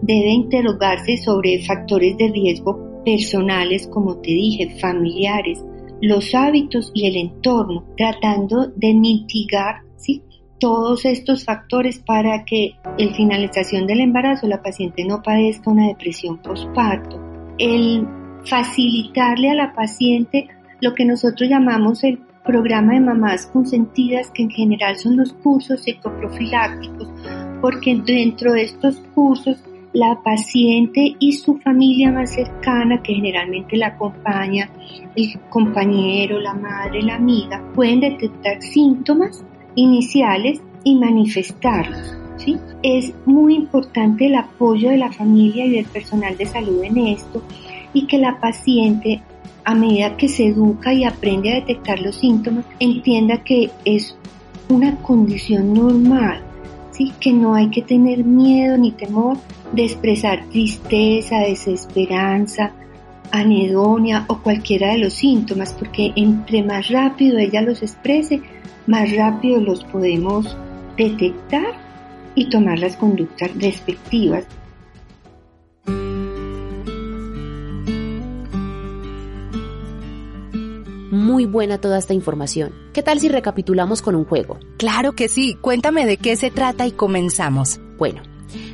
Debe 0.00 0.30
interrogarse 0.30 1.18
sobre 1.18 1.62
factores 1.64 2.16
de 2.16 2.28
riesgo 2.28 3.02
personales, 3.04 3.86
como 3.88 4.16
te 4.16 4.30
dije, 4.30 4.76
familiares, 4.80 5.62
los 6.00 6.34
hábitos 6.34 6.90
y 6.94 7.06
el 7.06 7.16
entorno, 7.16 7.84
tratando 7.96 8.68
de 8.76 8.94
mitigar 8.94 9.86
todos 10.58 11.04
estos 11.04 11.44
factores 11.44 11.98
para 11.98 12.44
que 12.44 12.76
en 12.98 13.14
finalización 13.14 13.86
del 13.86 14.00
embarazo 14.00 14.46
la 14.46 14.62
paciente 14.62 15.04
no 15.04 15.22
padezca 15.22 15.70
una 15.70 15.88
depresión 15.88 16.38
postparto. 16.38 17.20
El 17.58 18.06
facilitarle 18.44 19.50
a 19.50 19.54
la 19.54 19.74
paciente 19.74 20.48
lo 20.80 20.94
que 20.94 21.04
nosotros 21.04 21.48
llamamos 21.50 22.04
el 22.04 22.20
programa 22.44 22.94
de 22.94 23.00
mamás 23.00 23.46
consentidas, 23.46 24.30
que 24.30 24.44
en 24.44 24.50
general 24.50 24.96
son 24.96 25.16
los 25.16 25.32
cursos 25.32 25.82
psicoprofilácticos, 25.82 27.08
porque 27.60 28.00
dentro 28.04 28.52
de 28.52 28.62
estos 28.62 28.96
cursos 29.14 29.58
la 29.92 30.20
paciente 30.22 31.16
y 31.18 31.32
su 31.32 31.56
familia 31.58 32.12
más 32.12 32.34
cercana, 32.34 33.02
que 33.02 33.14
generalmente 33.14 33.76
la 33.76 33.88
acompaña, 33.88 34.68
el 35.14 35.40
compañero, 35.48 36.38
la 36.38 36.52
madre, 36.52 37.02
la 37.02 37.14
amiga, 37.14 37.64
pueden 37.74 38.00
detectar 38.00 38.60
síntomas 38.60 39.42
iniciales 39.74 40.60
y 40.84 40.96
manifestarlos. 40.96 42.14
¿sí? 42.36 42.58
Es 42.82 43.14
muy 43.24 43.54
importante 43.54 44.26
el 44.26 44.34
apoyo 44.34 44.90
de 44.90 44.98
la 44.98 45.10
familia 45.10 45.64
y 45.64 45.70
del 45.70 45.86
personal 45.86 46.36
de 46.36 46.44
salud 46.44 46.84
en 46.84 46.98
esto 46.98 47.42
y 47.94 48.06
que 48.06 48.18
la 48.18 48.38
paciente 48.38 49.22
a 49.66 49.74
medida 49.74 50.16
que 50.16 50.28
se 50.28 50.46
educa 50.46 50.92
y 50.92 51.02
aprende 51.02 51.50
a 51.50 51.56
detectar 51.56 52.00
los 52.00 52.14
síntomas, 52.16 52.64
entienda 52.78 53.42
que 53.42 53.70
es 53.84 54.16
una 54.68 54.96
condición 55.02 55.74
normal, 55.74 56.45
que 57.20 57.32
no 57.32 57.54
hay 57.54 57.70
que 57.70 57.82
tener 57.82 58.24
miedo 58.24 58.76
ni 58.76 58.92
temor 58.92 59.36
de 59.72 59.84
expresar 59.84 60.46
tristeza, 60.50 61.38
desesperanza, 61.40 62.72
anedonia 63.30 64.24
o 64.28 64.38
cualquiera 64.38 64.92
de 64.92 64.98
los 64.98 65.14
síntomas, 65.14 65.72
porque 65.72 66.12
entre 66.16 66.62
más 66.62 66.88
rápido 66.88 67.38
ella 67.38 67.62
los 67.62 67.82
exprese, 67.82 68.40
más 68.86 69.14
rápido 69.14 69.60
los 69.60 69.84
podemos 69.84 70.56
detectar 70.96 71.74
y 72.34 72.48
tomar 72.48 72.78
las 72.78 72.96
conductas 72.96 73.50
respectivas. 73.56 74.46
Muy 81.36 81.44
buena 81.44 81.78
toda 81.78 81.98
esta 81.98 82.14
información. 82.14 82.72
¿Qué 82.94 83.02
tal 83.02 83.20
si 83.20 83.28
recapitulamos 83.28 84.00
con 84.00 84.14
un 84.14 84.24
juego? 84.24 84.58
Claro 84.78 85.12
que 85.12 85.28
sí, 85.28 85.58
cuéntame 85.60 86.06
de 86.06 86.16
qué 86.16 86.34
se 86.34 86.50
trata 86.50 86.86
y 86.86 86.92
comenzamos. 86.92 87.78
Bueno, 87.98 88.22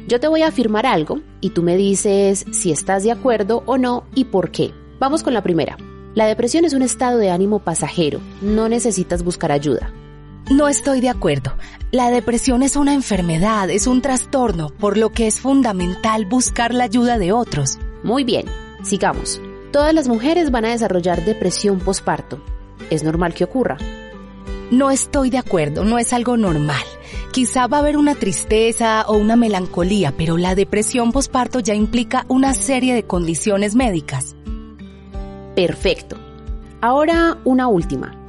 yo 0.07 0.21
te 0.21 0.29
voy 0.29 0.43
a 0.43 0.47
afirmar 0.47 0.87
algo 0.87 1.19
y 1.41 1.51
tú 1.51 1.65
me 1.65 1.77
dices 1.77 2.47
si 2.53 2.71
estás 2.71 3.03
de 3.03 3.11
acuerdo 3.11 3.65
o 3.67 3.79
no 3.79 4.05
y 4.15 4.27
por 4.27 4.53
qué. 4.53 4.73
Vamos 5.01 5.25
con 5.25 5.35
la 5.35 5.43
primera. 5.43 5.77
La 6.15 6.27
depresión 6.27 6.65
es 6.65 6.73
un 6.73 6.83
estado 6.83 7.19
de 7.19 7.31
ánimo 7.31 7.59
pasajero, 7.59 8.21
no 8.41 8.69
necesitas 8.69 9.25
buscar 9.25 9.51
ayuda. 9.51 9.93
No 10.49 10.69
estoy 10.69 11.01
de 11.01 11.09
acuerdo. 11.09 11.55
La 11.91 12.13
depresión 12.13 12.63
es 12.63 12.77
una 12.77 12.95
enfermedad, 12.95 13.71
es 13.71 13.89
un 13.89 14.03
trastorno, 14.03 14.71
por 14.79 14.99
lo 14.99 15.11
que 15.11 15.27
es 15.27 15.41
fundamental 15.41 16.27
buscar 16.27 16.73
la 16.73 16.85
ayuda 16.85 17.19
de 17.19 17.33
otros. 17.33 17.81
Muy 18.05 18.23
bien, 18.23 18.45
sigamos. 18.85 19.41
Todas 19.73 19.95
las 19.95 20.07
mujeres 20.07 20.53
van 20.53 20.67
a 20.67 20.71
desarrollar 20.71 21.25
depresión 21.25 21.81
posparto. 21.81 22.39
Es 22.91 23.03
normal 23.05 23.35
que 23.35 23.45
ocurra. 23.45 23.79
No 24.71 24.91
estoy 24.91 25.31
de 25.31 25.39
acuerdo, 25.39 25.85
no 25.85 25.99
es 25.99 26.13
algo 26.13 26.37
normal. 26.37 26.83
Quizá 27.33 27.67
va 27.67 27.79
a 27.79 27.81
haber 27.81 27.97
una 27.97 28.15
tristeza 28.15 29.05
o 29.07 29.17
una 29.17 29.37
melancolía, 29.37 30.15
pero 30.17 30.37
la 30.37 30.55
depresión 30.55 31.13
posparto 31.13 31.61
ya 31.61 31.75
implica 31.75 32.25
una 32.29 32.55
serie 32.55 32.95
de 32.95 33.05
condiciones 33.05 33.75
médicas. 33.75 34.35
Perfecto. 35.55 36.17
Ahora 36.81 37.39
una 37.45 37.69
última. 37.69 38.22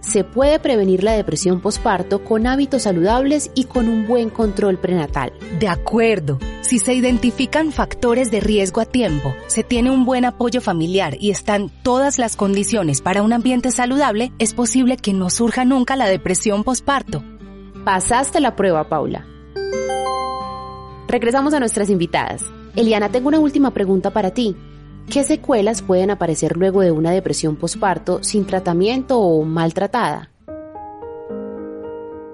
Se 0.00 0.24
puede 0.24 0.58
prevenir 0.58 1.04
la 1.04 1.12
depresión 1.12 1.60
posparto 1.60 2.24
con 2.24 2.46
hábitos 2.46 2.82
saludables 2.82 3.50
y 3.54 3.64
con 3.64 3.88
un 3.88 4.06
buen 4.06 4.30
control 4.30 4.78
prenatal. 4.78 5.32
De 5.58 5.68
acuerdo. 5.68 6.38
Si 6.62 6.78
se 6.78 6.94
identifican 6.94 7.72
factores 7.72 8.30
de 8.30 8.40
riesgo 8.40 8.80
a 8.80 8.86
tiempo, 8.86 9.34
se 9.46 9.62
tiene 9.62 9.90
un 9.90 10.04
buen 10.04 10.24
apoyo 10.24 10.60
familiar 10.60 11.16
y 11.18 11.30
están 11.30 11.70
todas 11.82 12.18
las 12.18 12.36
condiciones 12.36 13.02
para 13.02 13.22
un 13.22 13.32
ambiente 13.32 13.70
saludable, 13.70 14.32
es 14.38 14.54
posible 14.54 14.96
que 14.96 15.12
no 15.12 15.30
surja 15.30 15.64
nunca 15.64 15.96
la 15.96 16.06
depresión 16.06 16.64
posparto. 16.64 17.22
Pasaste 17.84 18.40
la 18.40 18.56
prueba, 18.56 18.88
Paula. 18.88 19.26
Regresamos 21.08 21.54
a 21.54 21.60
nuestras 21.60 21.90
invitadas. 21.90 22.44
Eliana, 22.76 23.10
tengo 23.10 23.28
una 23.28 23.40
última 23.40 23.72
pregunta 23.72 24.12
para 24.12 24.30
ti. 24.30 24.56
¿Qué 25.08 25.24
secuelas 25.24 25.82
pueden 25.82 26.10
aparecer 26.10 26.56
luego 26.56 26.82
de 26.82 26.92
una 26.92 27.10
depresión 27.10 27.56
posparto 27.56 28.22
sin 28.22 28.46
tratamiento 28.46 29.20
o 29.20 29.44
maltratada? 29.44 30.30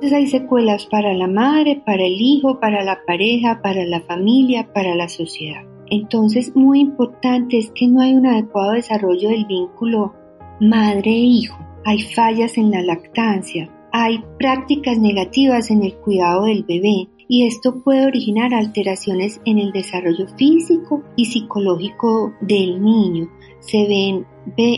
Hay 0.02 0.26
secuelas 0.26 0.86
para 0.86 1.14
la 1.14 1.26
madre, 1.26 1.82
para 1.84 2.04
el 2.04 2.20
hijo, 2.20 2.60
para 2.60 2.84
la 2.84 3.00
pareja, 3.06 3.60
para 3.62 3.84
la 3.84 4.00
familia, 4.02 4.72
para 4.72 4.94
la 4.94 5.08
sociedad. 5.08 5.62
Entonces, 5.88 6.54
muy 6.54 6.80
importante 6.80 7.58
es 7.58 7.70
que 7.74 7.88
no 7.88 8.00
hay 8.00 8.14
un 8.14 8.26
adecuado 8.26 8.72
desarrollo 8.72 9.30
del 9.30 9.46
vínculo 9.46 10.14
madre-hijo. 10.60 11.58
Hay 11.84 12.02
fallas 12.02 12.58
en 12.58 12.72
la 12.72 12.82
lactancia, 12.82 13.70
hay 13.92 14.22
prácticas 14.38 14.98
negativas 14.98 15.70
en 15.70 15.82
el 15.82 15.94
cuidado 15.94 16.44
del 16.44 16.64
bebé, 16.64 17.08
y 17.28 17.46
esto 17.46 17.82
puede 17.82 18.06
originar 18.06 18.54
alteraciones 18.54 19.40
en 19.44 19.58
el 19.58 19.72
desarrollo 19.72 20.28
físico 20.36 21.02
y 21.16 21.26
psicológico 21.26 22.34
del 22.40 22.82
niño. 22.82 23.28
Se 23.60 23.86
ven 23.86 24.26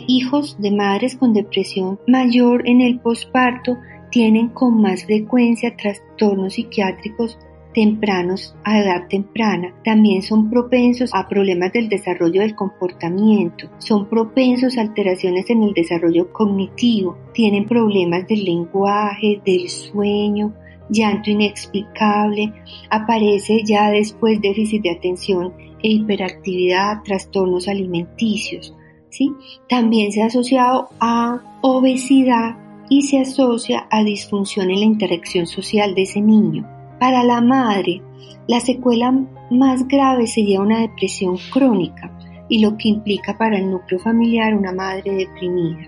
hijos 0.07 0.57
de 0.59 0.71
madres 0.71 1.15
con 1.15 1.33
depresión 1.33 1.99
mayor 2.07 2.67
en 2.67 2.81
el 2.81 2.99
posparto 2.99 3.77
tienen 4.11 4.49
con 4.49 4.81
más 4.81 5.05
frecuencia 5.05 5.75
trastornos 5.75 6.53
psiquiátricos 6.53 7.37
tempranos 7.73 8.55
a 8.63 8.79
edad 8.79 9.07
temprana. 9.07 9.75
También 9.83 10.23
son 10.23 10.49
propensos 10.49 11.11
a 11.13 11.27
problemas 11.27 11.71
del 11.71 11.89
desarrollo 11.89 12.41
del 12.41 12.55
comportamiento. 12.55 13.69
Son 13.77 14.09
propensos 14.09 14.77
a 14.77 14.81
alteraciones 14.81 15.49
en 15.49 15.63
el 15.63 15.73
desarrollo 15.73 16.33
cognitivo. 16.33 17.17
Tienen 17.33 17.67
problemas 17.67 18.27
del 18.27 18.43
lenguaje, 18.43 19.41
del 19.45 19.69
sueño, 19.69 20.53
llanto 20.89 21.29
inexplicable, 21.29 22.53
aparece 22.89 23.63
ya 23.65 23.89
después 23.89 24.41
déficit 24.41 24.83
de 24.83 24.91
atención 24.91 25.53
e 25.81 25.89
hiperactividad, 25.89 27.03
trastornos 27.03 27.67
alimenticios. 27.67 28.75
¿sí? 29.09 29.31
También 29.67 30.11
se 30.11 30.21
ha 30.21 30.25
asociado 30.25 30.89
a 30.99 31.59
obesidad 31.61 32.57
y 32.89 33.03
se 33.03 33.19
asocia 33.19 33.87
a 33.91 34.03
disfunción 34.03 34.71
en 34.71 34.79
la 34.79 34.85
interacción 34.85 35.45
social 35.45 35.93
de 35.95 36.03
ese 36.03 36.21
niño. 36.21 36.67
Para 36.99 37.23
la 37.23 37.39
madre, 37.39 38.01
la 38.47 38.59
secuela 38.59 39.13
más 39.51 39.87
grave 39.87 40.27
sería 40.27 40.59
una 40.59 40.81
depresión 40.81 41.37
crónica 41.51 42.11
y 42.49 42.59
lo 42.59 42.77
que 42.77 42.89
implica 42.89 43.37
para 43.37 43.57
el 43.57 43.69
núcleo 43.69 43.99
familiar 43.99 44.55
una 44.55 44.73
madre 44.73 45.11
deprimida. 45.13 45.87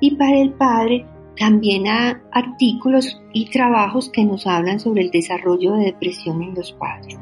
Y 0.00 0.16
para 0.16 0.38
el 0.38 0.52
padre, 0.52 1.06
también 1.36 1.86
hay 1.86 2.14
artículos 2.32 3.20
y 3.32 3.50
trabajos 3.50 4.10
que 4.10 4.24
nos 4.24 4.46
hablan 4.46 4.80
sobre 4.80 5.02
el 5.02 5.10
desarrollo 5.10 5.74
de 5.74 5.86
depresión 5.86 6.42
en 6.42 6.54
los 6.54 6.72
padres. 6.72 7.18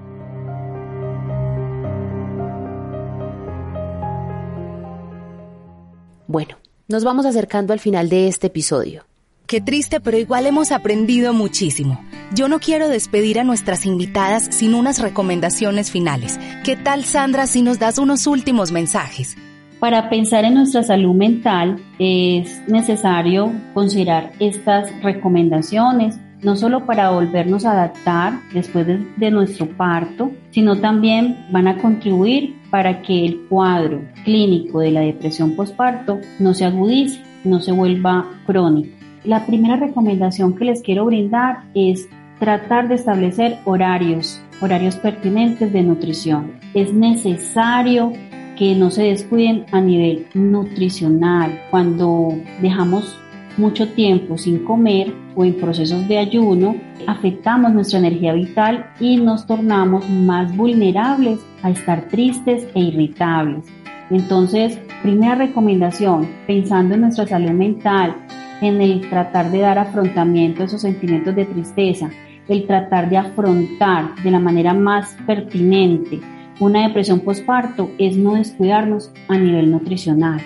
Bueno, 6.26 6.56
nos 6.88 7.04
vamos 7.04 7.24
acercando 7.24 7.72
al 7.72 7.80
final 7.80 8.08
de 8.08 8.28
este 8.28 8.48
episodio. 8.48 9.04
Qué 9.46 9.62
triste, 9.62 9.98
pero 9.98 10.18
igual 10.18 10.46
hemos 10.46 10.72
aprendido 10.72 11.32
muchísimo. 11.32 11.98
Yo 12.34 12.48
no 12.48 12.58
quiero 12.58 12.88
despedir 12.88 13.40
a 13.40 13.44
nuestras 13.44 13.86
invitadas 13.86 14.46
sin 14.50 14.74
unas 14.74 14.98
recomendaciones 14.98 15.90
finales. 15.90 16.38
¿Qué 16.64 16.76
tal, 16.76 17.06
Sandra, 17.06 17.46
si 17.46 17.62
nos 17.62 17.78
das 17.78 17.96
unos 17.96 18.26
últimos 18.26 18.72
mensajes? 18.72 19.38
Para 19.80 20.10
pensar 20.10 20.44
en 20.44 20.54
nuestra 20.54 20.82
salud 20.82 21.14
mental 21.14 21.76
es 22.00 22.60
necesario 22.66 23.52
considerar 23.74 24.32
estas 24.40 24.90
recomendaciones, 25.04 26.18
no 26.42 26.56
solo 26.56 26.84
para 26.84 27.10
volvernos 27.10 27.64
a 27.64 27.72
adaptar 27.72 28.40
después 28.52 28.86
de, 28.86 29.30
nuestro 29.30 29.68
parto, 29.76 30.32
sino 30.50 30.80
también 30.80 31.46
van 31.52 31.68
a 31.68 31.78
contribuir 31.78 32.56
para 32.70 33.02
que 33.02 33.24
el 33.24 33.46
cuadro 33.48 34.02
clínico 34.24 34.80
de 34.80 34.90
la 34.90 35.00
depresión 35.02 35.54
postparto 35.54 36.18
no 36.40 36.54
se 36.54 36.64
agudice, 36.64 37.22
no 37.44 37.60
se 37.60 37.70
vuelva 37.70 38.26
crónico. 38.46 38.90
La 39.22 39.46
primera 39.46 39.76
recomendación 39.76 40.56
que 40.56 40.64
les 40.64 40.82
quiero 40.82 41.04
brindar 41.04 41.62
es 41.74 42.08
tratar 42.40 42.88
de 42.88 42.96
establecer 42.96 43.58
horarios, 43.64 44.42
horarios 44.60 44.96
pertinentes 44.96 45.72
de 45.72 45.82
nutrición. 45.82 46.58
Es 46.74 46.92
necesario 46.92 48.12
que 48.58 48.74
no 48.74 48.90
se 48.90 49.04
descuiden 49.04 49.66
a 49.70 49.80
nivel 49.80 50.26
nutricional. 50.34 51.62
Cuando 51.70 52.34
dejamos 52.60 53.16
mucho 53.56 53.88
tiempo 53.90 54.36
sin 54.36 54.64
comer 54.64 55.14
o 55.36 55.44
en 55.44 55.54
procesos 55.54 56.08
de 56.08 56.18
ayuno, 56.18 56.74
afectamos 57.06 57.72
nuestra 57.72 58.00
energía 58.00 58.32
vital 58.32 58.90
y 58.98 59.16
nos 59.16 59.46
tornamos 59.46 60.10
más 60.10 60.56
vulnerables 60.56 61.38
a 61.62 61.70
estar 61.70 62.08
tristes 62.08 62.66
e 62.74 62.80
irritables. 62.80 63.64
Entonces, 64.10 64.78
primera 65.02 65.36
recomendación, 65.36 66.28
pensando 66.46 66.94
en 66.94 67.02
nuestra 67.02 67.28
salud 67.28 67.50
mental, 67.50 68.16
en 68.60 68.80
el 68.82 69.08
tratar 69.08 69.52
de 69.52 69.58
dar 69.60 69.78
afrontamiento 69.78 70.62
a 70.62 70.66
esos 70.66 70.82
sentimientos 70.82 71.36
de 71.36 71.44
tristeza, 71.44 72.10
el 72.48 72.66
tratar 72.66 73.08
de 73.08 73.18
afrontar 73.18 74.16
de 74.24 74.30
la 74.32 74.40
manera 74.40 74.74
más 74.74 75.16
pertinente 75.26 76.18
una 76.60 76.88
depresión 76.88 77.20
postparto 77.20 77.90
es 77.98 78.16
no 78.16 78.34
descuidarnos 78.34 79.12
a 79.28 79.38
nivel 79.38 79.70
nutricional. 79.70 80.40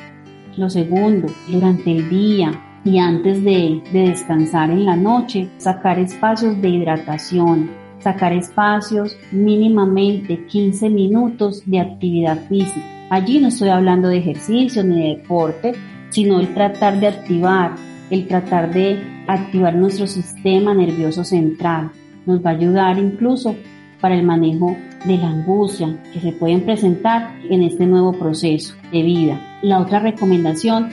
Lo 0.58 0.68
segundo, 0.68 1.28
durante 1.48 1.90
el 1.90 2.10
día 2.10 2.52
y 2.84 2.98
antes 2.98 3.42
de, 3.42 3.82
descansar 3.92 4.70
en 4.70 4.84
la 4.84 4.96
noche, 4.96 5.48
sacar 5.56 5.98
espacios 5.98 6.60
de 6.60 6.68
hidratación, 6.68 7.70
sacar 8.00 8.34
espacios 8.34 9.16
mínimamente 9.30 10.44
15 10.46 10.90
minutos 10.90 11.62
de 11.64 11.80
actividad 11.80 12.46
física. 12.46 12.84
Allí 13.08 13.40
no 13.40 13.48
estoy 13.48 13.70
hablando 13.70 14.08
de 14.08 14.18
ejercicio 14.18 14.84
ni 14.84 15.00
de 15.00 15.16
deporte, 15.16 15.72
sino 16.10 16.40
el 16.40 16.52
tratar 16.52 17.00
de 17.00 17.06
activar, 17.08 17.74
el 18.10 18.26
tratar 18.26 18.72
de 18.74 19.02
activar 19.28 19.74
nuestro 19.74 20.06
sistema 20.06 20.74
nervioso 20.74 21.24
central. 21.24 21.90
Nos 22.26 22.44
va 22.44 22.50
a 22.50 22.54
ayudar 22.54 22.98
incluso 22.98 23.56
para 24.02 24.16
el 24.16 24.24
manejo 24.24 24.76
de 25.06 25.16
la 25.16 25.28
angustia 25.28 25.96
que 26.12 26.20
se 26.20 26.32
pueden 26.32 26.62
presentar 26.62 27.34
en 27.48 27.62
este 27.62 27.86
nuevo 27.86 28.12
proceso 28.12 28.74
de 28.90 29.02
vida. 29.02 29.40
La 29.62 29.78
otra 29.78 30.00
recomendación, 30.00 30.90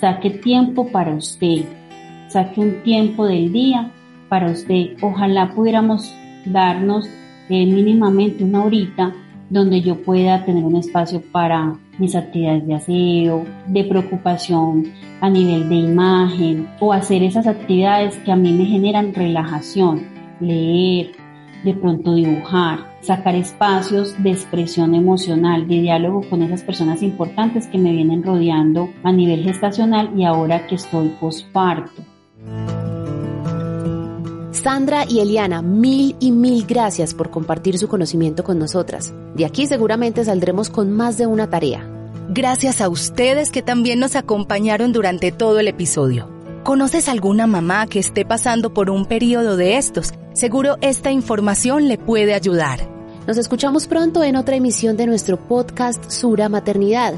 saque 0.00 0.30
tiempo 0.30 0.86
para 0.86 1.12
usted, 1.14 1.64
saque 2.28 2.60
un 2.60 2.82
tiempo 2.84 3.26
del 3.26 3.52
día 3.52 3.90
para 4.28 4.50
usted. 4.50 4.96
Ojalá 5.02 5.52
pudiéramos 5.54 6.14
darnos 6.46 7.06
eh, 7.50 7.66
mínimamente 7.66 8.44
una 8.44 8.64
horita 8.64 9.12
donde 9.50 9.82
yo 9.82 9.96
pueda 10.02 10.44
tener 10.44 10.64
un 10.64 10.76
espacio 10.76 11.20
para 11.20 11.74
mis 11.98 12.14
actividades 12.14 12.66
de 12.66 12.74
aseo, 12.74 13.44
de 13.66 13.84
preocupación 13.84 14.86
a 15.20 15.28
nivel 15.28 15.68
de 15.68 15.74
imagen 15.74 16.68
o 16.80 16.92
hacer 16.92 17.22
esas 17.22 17.46
actividades 17.46 18.16
que 18.18 18.32
a 18.32 18.36
mí 18.36 18.52
me 18.52 18.64
generan 18.64 19.12
relajación, 19.12 20.06
leer, 20.40 21.21
de 21.64 21.74
pronto 21.74 22.14
dibujar, 22.14 22.96
sacar 23.00 23.34
espacios 23.34 24.20
de 24.22 24.30
expresión 24.30 24.94
emocional, 24.94 25.66
de 25.68 25.80
diálogo 25.80 26.22
con 26.28 26.42
esas 26.42 26.62
personas 26.62 27.02
importantes 27.02 27.66
que 27.66 27.78
me 27.78 27.92
vienen 27.92 28.22
rodeando 28.22 28.90
a 29.02 29.12
nivel 29.12 29.44
gestacional 29.44 30.10
y 30.16 30.24
ahora 30.24 30.66
que 30.66 30.76
estoy 30.76 31.08
posparto. 31.20 32.02
Sandra 34.52 35.04
y 35.08 35.18
Eliana, 35.18 35.60
mil 35.60 36.14
y 36.20 36.30
mil 36.30 36.64
gracias 36.66 37.14
por 37.14 37.30
compartir 37.30 37.78
su 37.78 37.88
conocimiento 37.88 38.44
con 38.44 38.60
nosotras. 38.60 39.12
De 39.34 39.44
aquí 39.44 39.66
seguramente 39.66 40.24
saldremos 40.24 40.70
con 40.70 40.92
más 40.92 41.18
de 41.18 41.26
una 41.26 41.50
tarea. 41.50 41.84
Gracias 42.28 42.80
a 42.80 42.88
ustedes 42.88 43.50
que 43.50 43.62
también 43.62 43.98
nos 43.98 44.14
acompañaron 44.14 44.92
durante 44.92 45.32
todo 45.32 45.58
el 45.58 45.66
episodio. 45.66 46.28
¿Conoces 46.62 47.08
alguna 47.08 47.48
mamá 47.48 47.88
que 47.88 47.98
esté 47.98 48.24
pasando 48.24 48.72
por 48.72 48.88
un 48.88 49.06
periodo 49.06 49.56
de 49.56 49.78
estos? 49.78 50.12
Seguro 50.34 50.76
esta 50.80 51.10
información 51.10 51.88
le 51.88 51.98
puede 51.98 52.34
ayudar. 52.34 52.80
Nos 53.26 53.38
escuchamos 53.38 53.86
pronto 53.86 54.22
en 54.22 54.36
otra 54.36 54.56
emisión 54.56 54.96
de 54.96 55.06
nuestro 55.06 55.36
podcast 55.36 56.10
Sura 56.10 56.48
Maternidad 56.48 57.14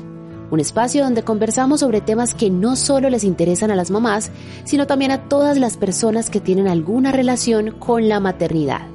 un 0.55 0.61
espacio 0.61 1.03
donde 1.03 1.23
conversamos 1.23 1.81
sobre 1.81 2.01
temas 2.01 2.35
que 2.35 2.51
no 2.51 2.77
solo 2.77 3.11
les 3.11 3.25
interesan 3.25 3.71
a 3.71 3.77
las 3.77 3.91
mamás, 3.91 4.31
sino 4.65 4.87
también 4.87 5.11
a 5.11 5.29
todas 5.29 5.59
las 5.59 5.77
personas 5.77 6.31
que 6.31 6.41
tienen 6.41 6.69
alguna 6.69 7.13
relación 7.13 7.73
con 7.73 8.09
la 8.09 8.21
maternidad. 8.21 8.87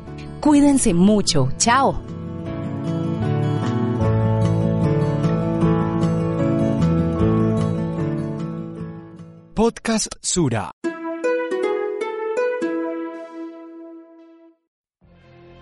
Cuídense 0.42 0.94
mucho. 0.94 1.50
Chao. 1.58 2.02
Podcast 9.54 10.08
Sura. 10.22 10.79